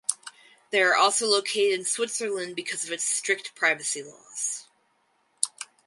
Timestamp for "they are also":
0.71-1.27